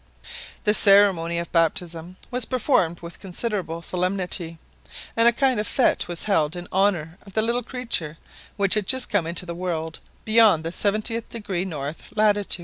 [0.63, 4.57] The ceremony of baptism was performed with considerable solemnity,
[5.15, 8.17] and a kind of fête was held in honour of the little creature
[8.57, 11.93] which had just come into the world beyond the 70th degree N.
[12.15, 12.57] Lat.